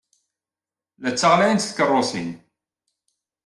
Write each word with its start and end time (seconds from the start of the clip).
La 1.01 1.09
ttaɣlayent 1.11 1.65
tkeṛṛusin. 1.69 2.29